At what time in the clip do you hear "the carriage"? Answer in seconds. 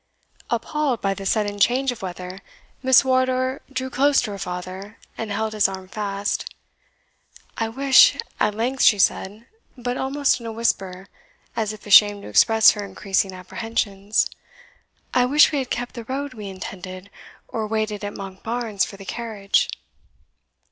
18.97-19.69